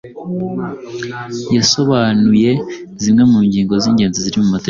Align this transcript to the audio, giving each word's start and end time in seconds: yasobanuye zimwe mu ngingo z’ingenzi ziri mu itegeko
yasobanuye 1.55 2.51
zimwe 3.01 3.23
mu 3.31 3.39
ngingo 3.47 3.73
z’ingenzi 3.81 4.19
ziri 4.25 4.39
mu 4.39 4.41
itegeko 4.49 4.57